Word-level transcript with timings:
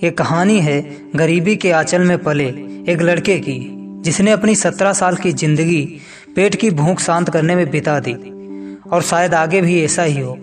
ये 0.00 0.10
कहानी 0.10 0.58
है, 0.60 0.80
गरीबी 1.16 1.54
के 1.56 1.70
आंचल 1.72 2.02
में 2.02 2.18
पले 2.18 2.44
एक 2.88 3.00
लड़के 3.02 3.38
की, 3.38 3.58
जिसने 4.02 4.30
अपनी 4.30 4.54
सत्रह 4.54 4.92
साल 4.92 5.16
की 5.16 5.32
ज़िंदगी 5.32 5.82
पेट 6.36 6.54
की 6.54 6.70
भूख 6.72 7.00
शांत 7.00 7.30
करने 7.30 7.54
में 7.56 7.70
बिता 7.70 7.98
दी। 8.00 8.14
और 8.90 9.02
शायद 9.02 9.34
आगे 9.34 9.60
भी 9.60 9.82
ऐसा 9.84 10.02
ही 10.02 10.20
हो। 10.20 10.36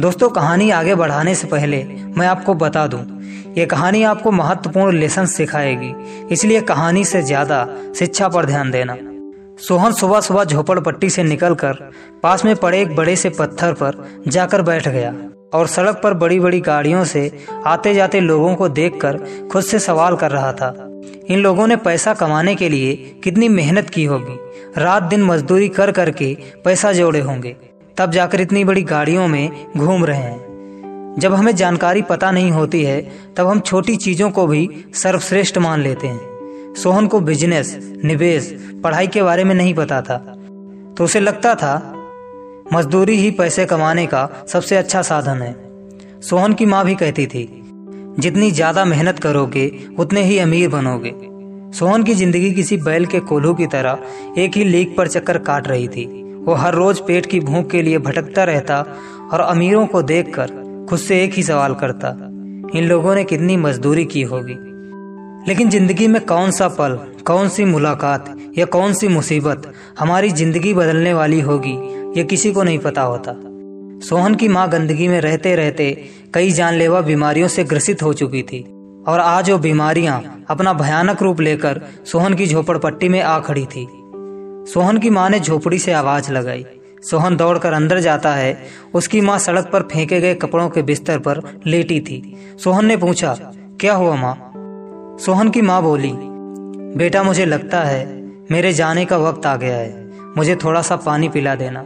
दोस्तों, 0.00 0.28
कहानी 0.30 0.70
आगे 0.70 0.94
बढ़ाने 0.94 1.34
से 1.34 1.46
पहले 1.46 1.82
मैं 2.16 2.26
आपको 2.26 2.54
बता 2.54 2.86
दूँ, 2.86 3.02
ये 3.58 3.66
कहानी 3.66 4.02
आपको 4.02 4.30
महत्वपूर्ण 4.32 4.96
लेसन 4.98 5.26
सिखाएगी। 5.26 5.92
इसलिए 6.32 6.60
कहानी 6.62 7.04
से 7.04 7.22
ज़्यादा 7.22 7.66
शिक्षा 7.98 8.28
पर 8.28 8.46
ध्यान 8.46 8.70
देना। 8.70 8.96
सोहन 9.58 9.92
सुबह 9.92 10.20
सुबह 10.20 10.44
झोपड़पट्टी 10.44 11.10
से 11.10 11.22
निकलकर 11.22 11.90
पास 12.22 12.44
में 12.44 12.54
पड़े 12.56 12.80
एक 12.82 12.94
बड़े 12.96 13.16
से 13.16 13.28
पत्थर 13.30 13.72
पर 13.72 14.04
जाकर 14.28 14.62
बैठ 14.62 14.88
गया। 14.88 15.12
और 15.54 15.66
सड़क 15.66 16.00
पर 16.02 16.14
बड़ी 16.14 16.40
बड़ी 16.40 16.60
गाड़ियों 16.60 17.04
से 17.04 17.46
आते 17.66 17.94
जाते 17.94 18.20
लोगों 18.20 18.54
को 18.54 18.68
देखकर 18.68 19.20
खुद 19.52 19.64
से 19.64 19.78
सवाल 19.78 20.16
कर 20.16 20.30
रहा 20.30 20.52
था। 20.52 20.90
इन 21.28 21.38
लोगों 21.38 21.66
ने 21.66 21.76
पैसा 21.76 22.14
कमाने 22.14 22.54
के 22.54 22.68
लिए 22.68 23.20
कितनी 23.24 23.48
मेहनत 23.48 23.90
की 23.90 24.04
होगी? 24.04 24.38
रात 24.80 25.02
दिन 25.02 25.22
मजदूरी 25.22 25.68
कर 25.68 25.92
करके 25.92 26.36
पैसा 26.64 26.92
जोड़े 26.92 27.20
होंगे। 27.20 27.56
तब 27.96 28.10
जाकर 28.10 28.40
इतनी 28.40 28.64
बड़ी 28.64 28.82
गाड़ियों 28.82 29.28
में 29.28 29.66
घूम 29.76 30.04
रहे 30.04 30.18
हैं। 30.18 30.44
जब 31.18 31.34
हमें 31.34 31.56
जानकारी 31.56 32.02
पता 32.02 32.30
नहीं 32.30 32.50
होती 32.50 32.84
है, 32.84 33.10
तब 33.36 33.46
हम 33.46 33.60
छोटी 33.60 33.96
चीज़ों 33.96 34.30
को 34.30 34.46
भी 34.46 34.84
सर्वश्रेष्ठ 34.94 35.58
मान 35.58 35.80
लेते 35.80 36.06
हैं। 36.06 36.34
सोहन 36.76 37.06
को 37.06 37.20
बिज़नेस, 37.20 37.94
निवेश, 38.04 38.70
पढ़ाई 38.84 39.06
के 39.06 39.22
बारे 39.22 39.44
में 39.44 39.54
नहीं 39.54 39.74
पता 39.74 40.00
था। 40.00 40.18
तो 40.98 41.04
उसे 41.04 41.20
लगता 41.20 41.54
था 41.54 41.93
मजदूरी 42.66 43.16
ही 43.16 43.30
पैसे 43.30 43.64
कमाने 43.66 44.06
का 44.06 44.28
सबसे 44.48 44.76
अच्छा 44.76 45.02
साधन 45.02 45.42
है। 45.42 46.20
सोहन 46.20 46.54
की 46.54 46.66
माँ 46.66 46.84
भी 46.84 46.94
कहती 46.94 47.26
थी, 47.26 47.48
जितनी 48.18 48.50
ज़्यादा 48.50 48.84
मेहनत 48.84 49.18
करोगे, 49.18 49.70
उतने 49.98 50.22
ही 50.22 50.38
अमीर 50.38 50.68
बनोगे। 50.68 51.12
सोहन 51.78 52.02
की 52.02 52.14
ज़िंदगी 52.14 52.50
किसी 52.52 52.76
बैल 52.76 53.06
के 53.06 53.20
कोल्हू 53.22 53.54
की 53.54 53.66
तरह 53.66 54.38
एक 54.38 54.56
ही 54.56 54.64
लीक 54.64 54.96
पर 54.96 55.08
चक्कर 55.08 55.38
काट 55.40 55.68
रही 55.68 55.88
थी। 55.88 56.04
वो 56.46 56.54
हर 56.54 56.74
रोज 56.74 57.00
पेट 57.00 57.26
की 57.26 57.40
भूख 57.40 57.70
के 57.70 57.82
लिए 57.82 57.98
भटकता 57.98 58.44
रहता 58.44 58.84
और 59.32 59.40
अमीरों 59.40 59.86
को 59.86 60.02
देखकर 60.02 60.62
खुद 60.90 60.98
से 60.98 61.22
एक 61.24 61.34
ही 61.34 61.42
सवाल 61.42 61.74
करता, 61.74 62.08
इन 62.78 62.84
लोगों 62.84 63.14
ने 63.14 63.24
कितनी 63.24 63.56
मजदूरी 63.56 64.04
की 64.04 64.22
होगी? 64.22 64.56
लेकिन 65.48 65.70
ज़िंदगी 65.70 66.06
में 66.08 66.20
कौन 66.26 66.50
सा 66.50 66.68
पल, 66.70 66.98
कौन 67.26 67.48
सी 67.48 67.64
मुलाकात 67.64 68.34
या 68.58 68.64
कौन 68.66 68.92
सी 68.94 69.08
मुसीबत 69.08 69.72
हमारी 69.98 70.30
ज़िंदगी 70.30 70.72
बदलने 70.74 71.12
वाली 71.14 71.40
होगी 71.40 71.76
ये 72.16 72.24
किसी 72.24 72.52
को 72.52 72.62
नहीं 72.62 72.78
पता 72.78 73.02
होता। 73.02 73.32
सोहन 74.06 74.34
की 74.34 74.48
माँ 74.48 74.68
गंदगी 74.68 75.08
में 75.08 75.20
रहते 75.20 75.54
रहते 75.56 76.10
कई 76.34 76.50
जानलेवा 76.50 77.00
बीमारियों 77.00 77.48
से 77.48 77.64
ग्रसित 77.64 78.02
हो 78.02 78.12
चुकी 78.12 78.42
थी 78.42 78.60
और 79.08 79.20
आज 79.20 79.50
वो 79.50 79.58
बीमारियाँ 79.58 80.44
अपना 80.50 80.72
भयानक 80.72 81.22
रूप 81.22 81.40
लेकर 81.40 81.80
सोहन 82.04 82.34
की 82.34 82.46
झोपड़पट्टी 82.46 83.08
में 83.08 83.20
आ 83.22 83.38
खड़ी 83.40 83.64
थी। 83.66 83.86
सोहन 84.72 84.98
की 84.98 85.10
माँ 85.10 85.28
ने 85.30 85.40
झोपड़ी 85.40 85.78
से 85.78 85.92
आवाज़ 85.92 86.32
लगाई। 86.32 86.64
सोहन 87.02 87.36
दौड़कर 87.36 87.72
अंदर 87.72 88.00
जाता 88.00 88.34
है। 88.34 88.56
उसकी 88.94 89.20
माँ 89.20 89.38
सड़क 89.38 89.70
पर 89.72 89.82
फेंके 89.82 90.20
गए 90.20 90.34
कपड़ों 90.34 90.68
के 90.70 90.82
बिस्तर 90.82 91.18
पर 91.18 91.40
लेटी 91.66 92.00
थी। 92.00 92.36
सोहन 92.64 92.86
ने 92.86 92.96
पूछा, 92.96 93.34
क्या 93.80 93.94
हुआ 93.94 94.14
माँ? 94.16 94.36
सोहन 95.20 95.50
की 95.50 95.62
माँ 95.62 95.82
बोली, 95.82 96.12
बेटा 96.98 97.22
मुझे 97.22 97.46
लगता 97.46 97.80
है 97.80 98.06
मेरे 98.50 98.72
जाने 98.72 99.04
का 99.04 99.16
वक्त 99.18 99.46
आ 99.46 99.56
गया 99.56 99.76
है। 99.76 100.02
मुझे 100.36 100.56
थोड़ा 100.56 100.82
सा 100.82 100.96
पानी 100.96 101.28
पिला 101.28 101.54
देना। 101.54 101.84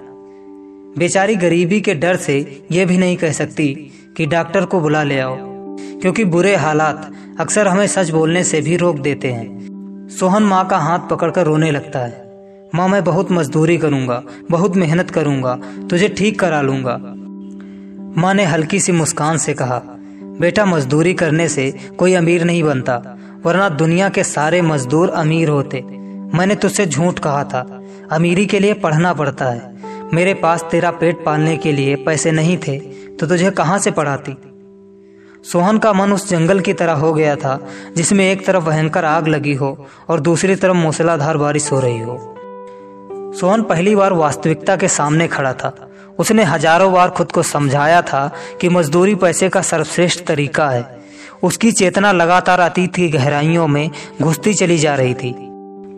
बेचारी 0.97 1.35
गरीबी 1.37 1.81
के 1.81 1.95
डर 1.95 2.17
से 2.17 2.65
यह 2.73 2.87
भी 2.87 2.97
नहीं 2.99 3.17
कह 3.17 3.33
सकती 3.33 3.67
कि 4.17 4.27
डॉक्टर 4.27 4.65
को 4.65 4.81
बुला 4.81 5.03
ले 5.03 5.19
आओ, 5.19 5.37
क्योंकि 6.01 6.25
बुरे 6.25 6.55
हालात 6.57 7.11
अक्सर 7.41 7.69
हमें 7.69 7.87
सच 7.87 8.11
बोलने 8.11 8.45
से 8.45 8.61
भी 8.61 8.77
रोक 8.77 8.99
देते 8.99 9.33
हैं। 9.33 10.09
सोहन 10.11 10.43
माँ 10.43 10.67
का 10.69 10.79
हाथ 10.79 11.09
पकड़कर 11.11 11.47
रोने 11.47 11.71
लगता 11.71 11.99
है। 11.99 12.27
माँ, 12.75 12.89
मैं 12.89 13.03
बहुत 13.05 13.33
मजदूरी 13.33 13.77
करूँगा, 13.79 14.23
बहुत 14.51 14.77
मेहनत 14.77 15.11
करूँगा, 15.11 15.55
तुझे 15.91 16.09
ठीक 16.09 16.39
करा 16.41 16.61
लूँगा। 16.63 16.97
माँ 18.17 18.35
ने 18.35 18.45
हल्की 18.45 18.81
सी 18.81 18.93
मुस्कान 18.93 19.37
से 19.37 19.55
कहा, 19.55 19.83
बेटा, 20.41 20.65
मजदूरी 20.67 21.15
करने 21.15 21.49
से 21.49 21.71
कोई 21.99 22.15
अमीर 22.15 22.45
नहीं 22.45 22.63
बनता, 22.63 22.97
वरना 23.45 23.69
दुनिया 23.69 24.09
के 24.09 24.25
सारे 24.25 24.63
मजदूर 24.63 25.09
अमीर 25.09 25.49
होते। 25.49 25.81
मैंने 26.35 26.55
तुझसे 26.55 26.87
झूठ 26.87 27.19
कहा 27.19 27.45
था, 27.45 27.67
अमीरी 28.13 28.47
के 28.47 28.59
लिए 28.59 28.75
पढ़ना 28.75 29.13
पड़ता 29.13 29.45
है। 29.45 29.78
मेरे 30.15 30.35
पास 30.35 30.63
तेरा 30.71 30.91
पेट 30.91 31.25
पालने 31.25 31.57
के 31.57 31.73
लिए 31.73 31.97
पैसे 31.97 32.31
नहीं 32.33 32.57
थे 32.59 32.79
तो 33.13 33.27
तुझे 33.27 33.51
कहाँ 33.51 33.79
से 33.79 33.91
पढ़ाती? 33.91 34.37
सोहन 35.45 35.79
का 35.79 35.93
मन 35.93 36.13
उस 36.13 36.29
जंगल 36.29 36.61
की 36.61 36.73
तरह 36.73 36.93
हो 36.93 37.13
गया 37.15 37.35
था, 37.37 37.59
जिसमें 37.97 38.25
एक 38.25 38.45
तरफ़ 38.47 38.65
भयंकर 38.65 39.05
आग 39.05 39.29
लगी 39.29 39.55
हो 39.55 39.87
और 40.09 40.21
दूसरी 40.21 40.55
तरफ़ 40.57 40.77
मूसलाधार 40.77 41.37
बारिश 41.37 41.71
हो 41.73 41.81
रही 41.81 42.01
हो। 42.01 42.17
सोहन 43.41 43.63
पहली 43.63 43.95
बार 43.97 44.13
वास्तविकता 44.13 44.77
के 44.77 44.89
सामने 44.89 45.29
खड़ा 45.29 45.53
था। 45.53 45.75
उसने 46.19 46.45
हज़ारों 46.45 46.93
बार 46.93 47.11
खुद 47.11 47.33
को 47.33 47.43
समझाया 47.43 48.01
था 48.03 48.31
कि 48.61 48.69
मजदूरी 48.69 49.15
पैसे 49.15 49.49
का 49.49 49.63
सर्वश्रेष्ठ 49.63 50.25
तरीका 50.27 50.69
है। 50.71 50.87
उसकी 51.43 51.73
चेतना 51.73 52.13
लगातार 52.13 52.61
अतीत 52.61 52.95
की 52.95 53.09
गहराइयों 53.09 53.67
में 53.69 53.91
घुसती 54.23 54.55
चली 54.55 54.79
जा 54.79 54.95
रही 54.95 55.15
थी। 55.15 55.33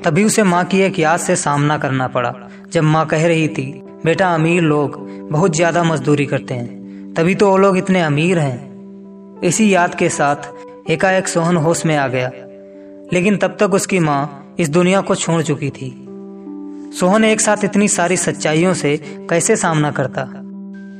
तभी 0.04 0.25
उसे 0.25 0.43
माँ 0.43 0.65
की 0.65 0.81
एक 0.81 0.99
याद 0.99 1.20
से 1.20 1.37
सामना 1.37 1.78
करना 1.78 2.09
पड़ा, 2.09 2.34
जब 2.72 2.82
माँ 2.82 3.06
कह 3.06 3.26
रही 3.26 3.49
थी 3.49 3.70
बेटा 4.05 4.28
अमीर 4.34 4.62
लोग 4.62 4.97
बहुत 5.31 5.56
ज़्यादा 5.56 5.83
मजदूरी 5.84 6.27
करते 6.27 6.55
हैं। 6.55 7.15
तभी 7.15 7.34
तो 7.34 7.50
वो 7.50 7.56
लोग 7.56 7.77
इतने 7.77 8.00
अमीर 8.00 8.38
हैं। 8.38 9.41
इसी 9.41 9.75
याद 9.75 9.94
के 9.94 10.09
साथ 10.09 10.91
एकाएक 10.91 11.28
सोहन 11.28 11.56
होश 11.56 11.84
में 11.87 11.97
आ 11.97 12.06
गया। 12.09 12.31
लेकिन 13.12 13.37
तब 13.37 13.56
तक 13.61 13.75
उसकी 13.75 13.99
माँ 13.99 14.55
इस 14.61 14.69
दुनिया 14.69 15.00
को 15.00 15.15
छोड़ 15.15 15.43
चुकी 15.43 15.71
थी। 15.71 15.91
सोहन 16.99 17.25
एक 17.25 17.41
साथ 17.41 17.65
इतनी 17.65 17.88
सारी 17.88 18.16
सच्चाइयों 18.16 18.75
से 18.75 18.97
कैसे 19.31 19.56
सामना 19.56 19.91
करता? 19.91 20.22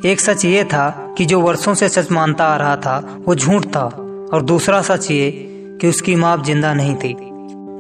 एक 0.05 0.21
सच 0.21 0.45
ये 0.45 0.65
था 0.65 1.15
कि 1.19 1.25
जो 1.25 1.41
वर्षों 1.41 1.75
से 1.75 1.89
सच 1.89 2.11
मानता 2.13 2.45
आ 2.45 2.57
रहा 2.57 2.77
था, 2.77 2.99
वो 3.27 3.35
झूठ 3.35 3.67
था। 3.67 3.85
और 4.33 4.43
दूसरा 4.43 4.83
सच 4.83 5.11
ये 5.11 5.31
कि 5.81 5.89
उसकी 5.89 6.15
माँ 6.17 6.33
अब 6.33 6.45
ज़िंदा 6.45 6.75
नहीं 6.75 6.95
थी। 6.95 7.15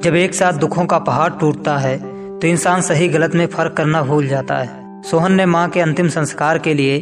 जब 0.05 0.15
एक 0.17 0.35
साथ 0.35 0.53
दुखों 0.53 0.85
का 0.87 0.99
पहाड़ 1.01 1.31
टूटता 1.33 1.77
है 1.79 1.97
तो 2.39 2.47
इंसान 2.47 2.81
सही 2.83 3.09
गलत 3.09 3.35
में 3.35 3.47
फ़र्क 3.47 3.73
करना 3.73 4.03
भूल 4.03 4.27
जाता 4.27 4.59
है। 4.59 4.80
सोहन 5.05 5.33
ने 5.33 5.47
माँ 5.47 5.69
के 5.69 5.81
अंतिम 5.81 6.09
संस्कार 6.09 6.59
के 6.59 6.75
लिए 6.75 6.99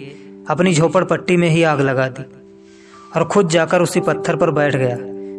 अपनी 0.51 0.75
झोपड़पट्टी 0.75 1.37
में 1.37 1.49
ही 1.51 1.63
आग 1.63 1.81
लगा 1.81 2.09
दी 2.09 2.25
और 3.17 3.25
खुद 3.25 3.49
जाकर 3.49 3.83
उसी 3.83 4.01
पत्थर 4.01 4.37
पर 4.37 4.51
बैठ 4.51 4.77
गया, 4.77 4.97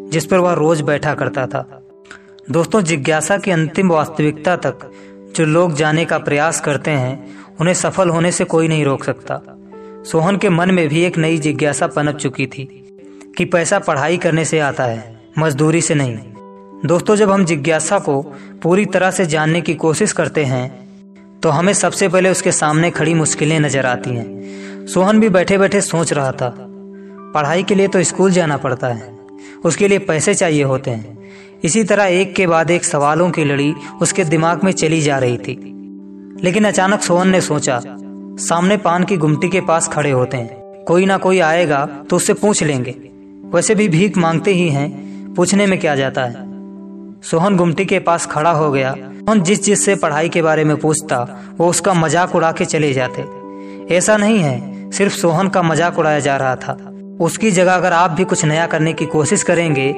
जिस 0.09 0.25
पर 0.25 0.37
वह 0.37 0.53
रोज 0.53 0.81
बैठा 0.81 1.13
करता 1.13 1.47
था। 1.47 1.83
दोस्तों, 2.51 2.81
जिज्ञासा 2.81 3.37
की 3.37 3.51
अंतिम 3.51 3.89
वास्तविकता 3.89 4.55
तक 4.55 4.91
जो 5.35 5.45
लोग 5.45 5.73
जाने 5.73 6.05
का 6.05 6.17
प्रयास 6.17 6.61
करते 6.61 6.91
हैं, 6.91 7.35
उन्हें 7.59 7.73
सफल 7.73 8.09
होने 8.09 8.31
से 8.31 8.43
कोई 8.43 8.67
नहीं 8.67 8.85
रोक 8.85 9.03
सकता। 9.03 9.41
सोहन 10.11 10.37
के 10.37 10.49
मन 10.49 10.71
में 10.71 10.87
भी 10.87 11.03
एक 11.03 11.17
नई 11.17 11.37
जिज्ञासा 11.37 11.87
पनप 11.87 12.15
चुकी 12.15 12.45
थी 12.45 12.65
कि 13.37 13.45
पैसा 13.45 13.79
पढ़ाई 13.79 14.17
करने 14.17 14.45
से 14.45 14.59
आता 14.59 14.83
है, 14.83 15.21
मजदूरी 15.39 15.81
से 15.81 15.95
नहीं। 15.95 16.17
दोस्तों, 16.85 17.15
जब 17.15 17.31
हम 17.31 17.45
जिज्ञासा 17.45 17.99
को 17.99 18.21
पूरी 18.63 18.85
तरह 18.85 19.11
से 19.11 19.25
जानने 19.25 19.61
की 19.61 19.73
कोशिश 19.73 20.11
करते 20.11 20.43
हैं 20.43 20.88
तो 21.43 21.49
हमें 21.49 21.73
सबसे 21.73 22.07
पहले 22.07 22.29
उसके 22.29 22.51
सामने 22.51 22.91
खड़ी 22.91 23.13
मुश्किलें 23.13 23.59
नज़र 23.59 23.85
आती 23.85 24.09
हैं। 24.09 24.85
सोहन 24.87 25.19
भी 25.19 25.29
बैठे 25.29 25.57
बैठे 25.57 25.81
सोच 25.81 26.13
रहा 26.13 26.31
था। 26.31 26.55
पढ़ाई 27.33 27.63
के 27.63 27.75
लिए 27.75 27.87
तो 27.87 28.03
स्कूल 28.03 28.31
जाना 28.31 28.57
पड़ता 28.57 28.87
है। 28.87 29.17
उसके 29.65 29.87
लिए 29.87 29.99
पैसे 29.99 30.33
चाहिए 30.33 30.63
होते 30.63 30.91
हैं। 30.91 31.17
इसी 31.63 31.83
तरह 31.83 32.03
एक 32.03 32.35
के 32.35 32.47
बाद 32.47 32.71
एक 32.71 32.85
सवालों 32.85 33.29
की 33.31 33.43
लड़ी 33.43 33.73
उसके 34.01 34.23
दिमाग 34.23 34.63
में 34.63 34.71
चली 34.71 35.01
जा 35.01 35.17
रही 35.17 35.37
थी। 35.37 35.55
लेकिन 36.43 36.65
अचानक 36.65 37.01
सोहन 37.01 37.29
ने 37.29 37.41
सोचा, 37.41 37.81
सामने 38.39 38.77
पान 38.77 39.03
की 39.03 39.17
गुमटी 39.17 39.49
के 39.49 39.61
पास 39.61 39.87
खड़े 39.87 40.11
होते 40.11 40.37
हैं। 40.37 40.83
कोई 40.83 41.05
ना 41.05 41.17
कोई 41.17 41.39
आएगा 41.39 41.85
तो 42.09 42.15
उससे 42.15 42.33
पूछ 42.33 42.63
लेंगे। 42.63 42.95
वैसे 43.53 43.75
भी 43.75 43.87
भीख 43.87 44.17
मांगते 44.17 44.51
ही 44.51 44.69
हैं, 44.69 45.33
पूछने 45.35 45.65
में 45.67 45.79
क्या 45.79 45.95
जाता 45.95 46.25
है। 46.25 46.47
सोहन 47.21 47.57
गुमटी 47.57 47.85
के 47.85 47.99
पास 47.99 48.25
खड़ा 48.25 48.51
हो 48.51 48.71
गया 48.71 48.95
सोहन 49.19 49.41
जिस 49.41 49.63
चीज़ 49.63 49.79
से 49.79 49.95
पढ़ाई 49.95 50.29
के 50.29 50.41
बारे 50.41 50.63
में 50.63 50.77
पूछता, 50.77 51.17
वो 51.57 51.67
उसका 51.67 51.93
मज़ाक 51.93 52.35
उड़ा 52.35 52.51
के 52.51 52.65
चले 52.65 52.93
जाते 52.93 53.21
ऐसा 53.95 54.17
नहीं 54.17 54.39
है, 54.39 54.91
सिर्फ़ 54.91 55.13
सोहन 55.13 55.49
का 55.49 55.61
मज़ाक 55.61 55.99
उड़ाया 55.99 56.19
जा 56.19 56.37
रहा 56.37 56.55
था। 56.55 56.77
उसकी 57.21 57.51
जगह 57.51 57.73
अगर 57.73 57.93
आप 57.93 58.11
भी 58.11 58.23
कुछ 58.23 58.45
नया 58.45 58.65
करने 58.67 58.93
की 58.93 59.05
कोशिश 59.05 59.43
करेंगे, 59.43 59.89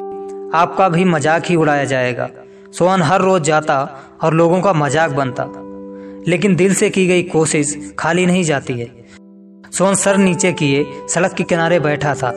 आपका 0.54 0.90
भी 0.90 1.06
मज़ाक 1.06 1.46
ही 1.46 1.56
उड़ाया 1.56 1.84
जाएगा। 1.86 2.30
सोहन 2.74 3.02
हर 3.02 3.22
रोज 3.22 3.42
जाता 3.42 3.80
और 4.24 4.34
लोगों 4.34 4.62
का 4.62 4.74
मज़ाक 4.74 5.12
बनता। 5.12 5.46
लेकिन 6.28 6.56
दिल 6.56 6.74
से 6.74 6.90
की 6.90 7.08
गई 7.08 7.24
कोशिश 7.24 7.94
खाली 8.00 8.26
नहीं 8.26 8.44
जाती 8.44 8.80
है। 8.80 8.90
सोहन 9.72 9.96
सर 9.96 10.18
नीचे 10.18 10.54
किए, 10.54 10.86
सड़क 11.10 11.34
के 11.34 11.44
किनारे 11.44 11.80
बैठा 11.80 12.16
था। 12.16 12.32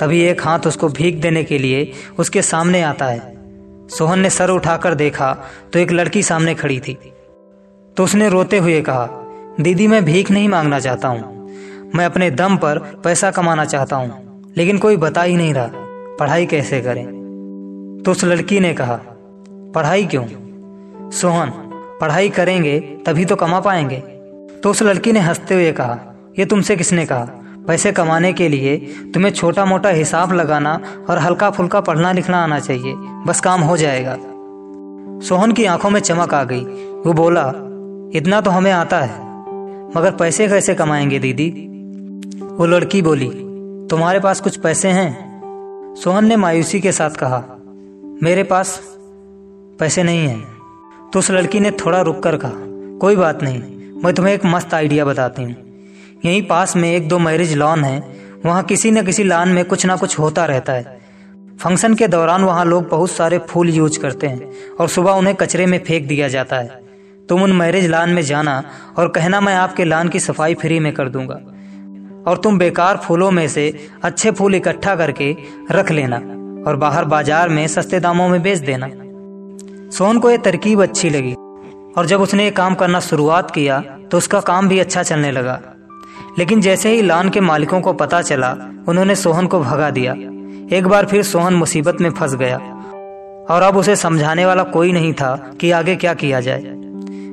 तभी 0.00 0.20
एक 0.20 0.42
हाथ 0.42 0.66
उसको 0.66 0.88
भीख 0.88 1.14
देने 1.14 1.44
के 1.44 1.58
लिए 1.58 1.92
उसके 2.18 2.42
सामने 2.42 2.82
आता 2.82 3.06
है। 3.06 3.37
सोहन 3.88 4.18
ने 4.20 4.30
सर 4.30 4.50
उठाकर 4.50 4.94
देखा 4.94 5.32
तो 5.72 5.78
एक 5.78 5.92
लड़की 5.92 6.22
सामने 6.22 6.54
खड़ी 6.54 6.78
थी। 6.80 6.98
तो 7.96 8.04
उसने 8.04 8.28
रोते 8.28 8.58
हुए 8.58 8.80
कहा, 8.80 9.06
दीदी, 9.60 9.86
मैं 9.86 10.04
भीख 10.04 10.30
नहीं 10.30 10.48
मांगना 10.48 10.78
चाहता 10.80 11.08
हूँ। 11.08 11.36
मैं 11.94 12.04
अपने 12.04 12.30
दम 12.30 12.56
पर 12.56 12.78
पैसा 13.04 13.30
कमाना 13.30 13.64
चाहता 13.64 13.96
हूँ, 13.96 14.52
लेकिन 14.56 14.78
कोई 14.78 14.96
बता 14.96 15.22
ही 15.22 15.36
नहीं 15.36 15.54
रहा, 15.54 15.70
पढ़ाई 16.20 16.46
कैसे 16.46 16.80
करें? 16.80 17.06
तो 18.04 18.10
उस 18.10 18.24
लड़की 18.24 18.60
ने 18.60 18.72
कहा, 18.74 19.00
पढ़ाई 19.74 20.06
क्यों? 20.06 20.24
सोहन, 21.10 21.50
पढ़ाई 22.00 22.28
करेंगे 22.28 22.78
तभी 23.06 23.24
तो 23.24 23.36
कमा 23.36 23.60
पाएँगे। 23.60 23.96
तो 24.62 24.70
उस 24.70 24.82
लड़की 24.82 25.12
ने 25.12 25.20
हँसते 25.20 25.54
हुए 25.54 25.72
कहा 25.72 25.98
यह 26.38 26.44
तुमसे 26.44 26.76
किसने 26.76 27.06
कहा? 27.06 27.26
पैसे 27.68 27.92
कमाने 27.92 28.32
के 28.32 28.48
लिए 28.48 28.76
तुम्हें 29.14 29.32
छोटा 29.32 29.64
मोटा 29.64 29.88
हिसाब 29.88 30.32
लगाना 30.32 30.80
और 31.10 31.18
हल्का 31.18 31.50
फुल्का 31.50 31.80
पढ़ना 31.80 32.12
लिखना 32.12 32.42
आना 32.44 32.58
चाहिए। 32.58 32.94
बस 33.26 33.40
काम 33.40 33.60
हो 33.60 33.76
जाएगा। 33.76 34.16
सोहन 35.26 35.52
की 35.52 35.64
आँखों 35.64 35.90
में 35.90 36.00
चमक 36.00 36.34
आ 36.34 36.44
गई। 36.44 36.60
वो 37.06 37.12
बोला, 37.12 37.52
इतना 38.14 38.40
तो 38.40 38.50
हमें 38.50 38.72
आता 38.72 39.00
है, 39.00 39.20
मगर 39.96 40.10
पैसे 40.10 40.48
कैसे 40.48 40.74
कमाएँगे 40.74 41.18
दीदी? 41.18 41.48
वो 42.52 42.66
लड़की 42.66 43.02
बोली, 43.02 43.30
तुम्हारे 43.90 44.20
पास 44.20 44.40
कुछ 44.40 44.56
पैसे 44.56 44.88
हैं? 44.88 45.94
सोहन 46.02 46.26
ने 46.26 46.36
मायूसी 46.36 46.80
के 46.80 46.92
साथ 46.92 47.10
कहा, 47.10 47.44
मेरे 48.22 48.42
पास 48.42 48.80
पैसे 49.78 50.02
नहीं 50.02 50.26
हैं। 50.28 50.46
तो 51.12 51.18
उस 51.18 51.30
लड़की 51.30 51.60
ने 51.60 51.70
थोड़ा 51.70 52.00
रुक 52.00 52.22
कर 52.22 52.36
कहा, 52.36 52.52
कोई 52.98 53.16
बात 53.16 53.42
नहीं, 53.42 53.62
मैं 54.04 54.14
तुम्हें 54.14 54.34
एक 54.34 54.44
मस्त 54.44 54.74
आइडिया 54.74 55.04
बताती 55.04 55.42
हूँ। 55.42 55.67
यहीं 56.24 56.42
पास 56.42 56.76
में 56.76 56.90
एक 56.90 57.08
दो 57.08 57.18
मैरिज 57.18 57.52
लॉन 57.54 57.84
है। 57.84 57.98
वहाँ 58.44 58.62
किसी 58.62 58.90
न 58.90 59.02
किसी 59.02 59.24
लॉन 59.24 59.48
में 59.48 59.64
कुछ 59.64 59.86
ना 59.86 59.96
कुछ 59.96 60.18
होता 60.18 60.44
रहता 60.44 60.72
है। 60.72 60.96
फ़ंक्शन 61.60 61.94
के 61.94 62.08
दौरान 62.08 62.44
वहाँ 62.44 62.64
लोग 62.64 62.88
बहुत 62.88 63.10
सारे 63.10 63.38
फूल 63.48 63.68
यूज़ 63.68 63.98
करते 64.00 64.26
हैं 64.26 64.50
और 64.80 64.88
सुबह 64.88 65.12
उन्हें 65.12 65.34
कचरे 65.36 65.66
में 65.66 65.78
फेंक 65.84 66.06
दिया 66.06 66.28
जाता 66.28 66.56
है। 66.56 66.80
तुम 67.28 67.42
उन 67.42 67.52
मैरिज 67.52 67.86
लॉन 67.86 68.10
में 68.10 68.22
जाना 68.22 68.62
और 68.98 69.08
कहना 69.08 69.40
मैं 69.40 69.54
आपके 69.54 69.84
लॉन 69.84 70.08
की 70.08 70.20
सफ़ाई 70.20 70.54
फ्री 70.54 70.78
में 70.80 70.92
कर 70.92 71.08
दूँगा। 71.08 71.40
और 72.26 72.40
तुम 72.44 72.58
बेकार 72.58 72.96
फूलों 72.96 73.30
में 73.30 73.46
से 73.48 73.72
अच्छे 74.02 74.30
फूल 74.30 74.54
इकट्ठा 74.54 74.94
करके 74.96 75.34
रख 75.70 75.90
लेना 75.90 76.16
और 76.66 76.76
बाहर 76.76 77.04
बाज़ार 77.04 77.48
में 77.48 77.66
सस्ते 77.68 78.00
दामों 78.00 78.28
में 78.28 78.42
बेच 78.42 78.58
देना। 78.60 78.88
सोन 79.90 80.18
को 80.18 80.30
यह 80.30 80.36
तरकीब 80.36 80.82
अच्छी 80.82 81.10
लगी 81.10 81.34
और 81.92 82.06
जब 82.06 82.20
उसने 82.20 82.44
ये 82.44 82.50
काम 82.52 82.74
करना 82.74 83.00
शुरुआत 83.00 83.50
किया 83.50 83.80
तो 84.10 84.18
उसका 84.18 84.40
काम 84.42 84.68
भी 84.68 84.78
अच्छा 84.78 85.02
चलने 85.02 85.30
लगा। 85.32 85.60
लेकिन 86.38 86.60
जैसे 86.60 86.90
ही 86.90 87.02
लान 87.02 87.28
के 87.28 87.40
मालिकों 87.40 87.80
को 87.80 87.92
पता 87.92 88.22
चला, 88.22 88.56
उन्होंने 88.88 89.14
सोहन 89.14 89.46
को 89.46 89.60
भगा 89.60 89.90
दिया। 89.90 90.12
एक 90.76 90.86
बार 90.86 91.06
फिर 91.06 91.22
सोहन 91.22 91.54
मुसीबत 91.54 92.00
में 92.00 92.10
फंस 92.10 92.34
गया। 92.34 92.56
और 93.50 93.62
अब 93.62 93.76
उसे 93.76 93.96
समझाने 93.96 94.46
वाला 94.46 94.62
कोई 94.62 94.92
नहीं 94.92 95.12
था 95.12 95.52
कि 95.60 95.70
आगे 95.70 95.96
क्या 95.96 96.14
किया 96.14 96.40
जाए। 96.40 96.62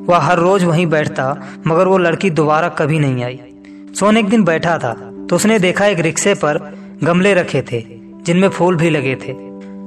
वह 0.06 0.18
हर 0.18 0.40
रोज 0.40 0.64
वहीं 0.64 0.88
बैठता, 0.88 1.36
मगर 1.68 1.88
वो 1.88 1.98
लड़की 1.98 2.30
दोबारा 2.30 2.70
कभी 2.70 3.00
नहीं 3.00 3.24
आई। 3.24 3.40
सोहन 4.00 4.18
एक 4.18 4.30
दिन 4.30 4.44
बैठा 4.44 4.78
था 4.78 4.94
तो 5.30 5.36
उसने 5.36 5.60
देखा 5.60 5.86
एक 5.86 6.00
रिक्शे 6.00 6.34
पर 6.34 6.58
गमले 7.04 7.34
रखे 7.34 7.62
थे, 7.62 7.84
जिनमें 8.26 8.50
फूल 8.50 8.76
भी 8.76 8.90
लगे 8.90 9.16
थे। 9.16 9.34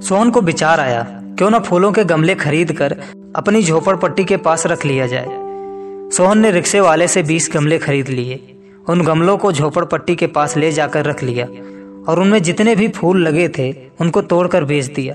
सोहन 0.00 0.31
को 0.31 0.41
विचार 0.41 0.81
आया, 0.81 1.06
क्यों 1.38 1.50
ना 1.50 1.59
फूलों 1.59 1.93
के 1.93 2.05
गमले 2.05 2.35
खरीद 2.35 2.73
कर 2.73 2.97
अपनी 3.37 3.62
झोपड़पट्टी 3.62 4.25
के 4.25 4.37
पास 4.37 4.67
रख 4.67 4.85
लिया 4.85 5.06
जाए। 5.06 5.26
सोहन 6.11 6.38
ने 6.38 6.50
रिक्शे 6.50 6.81
वाले 6.81 7.09
से 7.09 7.23
बीस 7.23 7.50
गमले 7.55 7.79
खरीद 7.79 8.09
लिए। 8.09 8.55
उन 8.88 9.02
गमलों 9.02 9.37
को 9.38 9.52
झोपड़पट्टी 9.52 10.17
के 10.17 10.26
पास 10.26 10.56
ले 10.56 10.70
जाकर 10.73 11.05
रख 11.05 11.23
लिया 11.23 11.46
और 12.08 12.20
उनमें 12.20 12.43
जितने 12.43 12.75
भी 12.76 12.88
फूल 12.88 13.26
लगे 13.29 13.49
थे, 13.49 13.73
उनको 14.00 14.23
तोड़कर 14.23 14.64
बेच 14.64 14.87
दिया। 14.87 15.14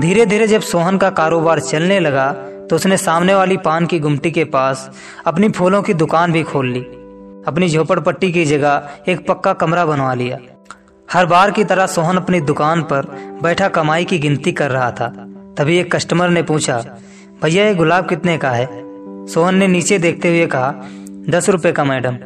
धीरे 0.00 0.26
धीरे 0.26 0.46
जब 0.46 0.60
सोहन 0.60 0.98
का 0.98 1.10
कारोबार 1.10 1.60
चलने 1.60 1.98
लगा 2.00 2.32
तो 2.70 2.76
उसने 2.76 2.96
सामने 2.96 3.34
वाली 3.34 3.56
पान 3.56 3.86
की 3.86 3.98
गुमटी 3.98 4.30
के 4.30 4.44
पास 4.44 4.90
अपनी 5.26 5.48
फूलों 5.48 5.82
की 5.82 5.94
दुकान 5.94 6.32
भी 6.32 6.42
खोल 6.42 6.68
ली। 6.68 6.80
अपनी 7.46 7.68
झोपड़पट्टी 7.68 8.32
की 8.32 8.44
जगह 8.44 8.88
एक 9.08 9.26
पक्का 9.26 9.52
कमरा 9.52 9.84
बनवा 9.86 10.14
लिया। 10.14 10.38
हर 11.08 11.26
बार 11.26 11.50
की 11.50 11.64
तरह 11.64 11.86
सोहन 11.86 12.16
अपनी 12.16 12.40
दुकान 12.40 12.82
पर 12.82 13.06
बैठा 13.42 13.68
कमाई 13.68 14.04
की 14.04 14.18
गिनती 14.18 14.52
कर 14.52 14.70
रहा 14.70 14.90
था। 14.90 15.08
तभी 15.58 15.78
एक 15.78 15.94
कस्टमर 15.94 16.28
ने 16.28 16.42
पूछा, 16.42 16.78
भैया, 17.42 17.64
ये 17.64 17.74
गुलाब 17.74 18.08
कितने 18.08 18.36
का 18.38 18.50
है? 18.50 18.66
सोहन 19.26 19.54
ने 19.54 19.66
नीचे 19.66 19.98
देखते 19.98 20.28
हुए 20.28 20.46
कहा, 20.46 20.74
दस 21.30 21.48
रुपए 21.48 21.72
का, 21.72 21.84
मैडम। 21.84 22.16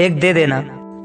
एक 0.00 0.18
दे 0.20 0.32
देना 0.32 0.60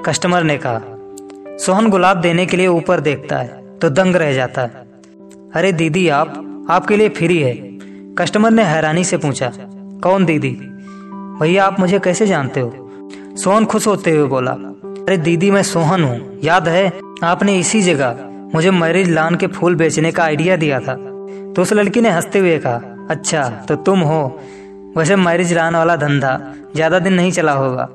कस्टमर 0.05 0.43
ने 0.43 0.57
कहा। 0.57 1.57
सोहन 1.57 1.89
गुलाब 1.89 2.21
देने 2.21 2.45
के 2.45 2.57
लिए 2.57 2.67
ऊपर 2.67 2.99
देखता 2.99 3.37
है 3.37 3.77
तो 3.77 3.89
दंग 3.89 4.15
रह 4.15 4.33
जाता 4.33 4.61
है। 4.61 4.87
अरे 5.55 5.71
दीदी, 5.71 6.07
आप, 6.09 6.67
आपके 6.69 6.97
लिए 6.97 7.09
फ्री 7.09 7.37
है। 7.37 7.53
कस्टमर 8.15 8.51
ने 8.51 8.63
हैरानी 8.63 9.03
से 9.03 9.17
पूछा। 9.17 9.51
कौन 10.03 10.25
दीदी? 10.25 10.49
भैया, 11.41 11.65
आप 11.65 11.79
मुझे 11.79 11.99
कैसे 11.99 12.27
जानते 12.27 12.59
हो? 12.59 12.89
सोहन 13.37 13.65
खुश 13.65 13.87
होते 13.87 14.11
हुए 14.11 14.27
बोला। 14.27 14.51
अरे 14.51 15.17
दीदी, 15.17 15.51
मैं 15.51 15.63
सोहन 15.63 16.03
हूँ, 16.03 16.39
याद 16.43 16.67
है? 16.67 16.91
आपने 17.23 17.57
इसी 17.59 17.81
जगह 17.81 18.25
मुझे 18.55 18.71
मैरिज 18.71 19.09
लान 19.09 19.35
के 19.35 19.47
फूल 19.47 19.75
बेचने 19.75 20.11
का 20.11 20.23
आइडिया 20.23 20.55
दिया 20.55 20.79
था। 20.79 20.95
तो 21.55 21.61
उस 21.61 21.73
लड़की 21.73 22.01
ने 22.01 22.09
हँसते 22.09 22.39
हुए 22.39 22.57
कहा 22.57 23.07
अच्छा 23.09 23.49
तो 23.67 23.75
तुम 23.75 23.99
हो। 23.99 24.39
वैसे 24.97 25.15
मैरिज 25.15 25.53
लान 25.53 25.75
वाला 25.75 25.95
धंधा 25.95 26.39
ज़्यादा 26.75 26.99
दिन 26.99 27.13
नहीं 27.13 27.31
चला 27.31 27.51
होगा। 27.51 27.89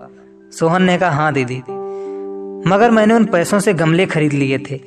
सोहन 0.55 0.83
ने 0.83 0.97
कहा 0.99 1.11
हाँ 1.11 1.33
दीदी। 1.33 1.57
मगर 2.71 2.91
मैंने 2.91 3.15
उन 3.15 3.25
पैसों 3.25 3.59
से 3.61 3.75
गमले 3.75 4.07
खरीद 4.07 4.33
लिए 4.33 4.59
थे। 4.61 4.81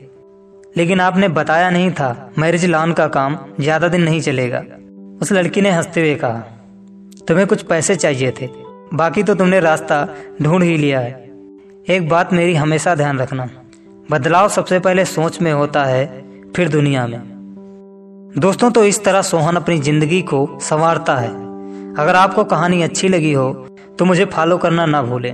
लेकिन 0.77 0.99
आपने 0.99 1.27
बताया 1.27 1.69
नहीं 1.69 1.91
था, 1.91 2.31
मैरिज 2.39 2.65
लॉन 2.65 2.93
का 2.93 3.07
काम 3.07 3.37
ज़्यादा 3.59 3.87
दिन 3.87 4.01
नहीं 4.01 4.21
चलेगा। 4.21 4.63
उस 5.21 5.31
लड़की 5.31 5.61
ने 5.61 5.71
हँसते 5.71 6.01
हुए 6.01 6.15
कहा, 6.15 6.39
तुम्हें 7.27 7.47
कुछ 7.47 7.61
पैसे 7.61 7.95
चाहिए 7.95 8.31
थे। 8.31 8.49
बाकी 8.93 9.23
तो 9.23 9.35
तुमने 9.35 9.59
रास्ता 9.59 10.07
ढूंढ 10.41 10.63
ही 10.63 10.77
लिया 10.77 10.99
है। 10.99 11.11
एक 11.89 12.07
बात 12.09 12.33
मेरी 12.33 12.53
हमेशा 12.55 12.95
ध्यान 12.95 13.19
रखना। 13.19 13.49
बदलाव 14.11 14.49
सबसे 14.49 14.79
पहले 14.79 15.05
सोच 15.05 15.41
में 15.41 15.51
होता 15.53 15.83
है, 15.85 16.05
फिर 16.55 16.69
दुनिया 16.69 17.05
में। 17.07 17.19
दोस्तों 18.37 18.71
तो 18.71 18.83
इस 18.83 19.03
तरह 19.03 19.21
सोहन 19.23 19.55
अपनी 19.55 19.77
ज़िंदगी 19.79 20.21
को 20.21 20.47
संवारता 20.61 21.15
है। 21.15 21.29
अगर 21.95 22.15
आपको 22.15 22.43
कहानी 22.45 22.81
अच्छी 22.81 23.07
लगी 23.07 23.33
हो 23.33 23.51
तो 23.99 24.05
मुझे 24.05 24.25
फॉलो 24.25 24.57
करना 24.57 24.85
ना 24.85 25.01
भूलें। 25.03 25.33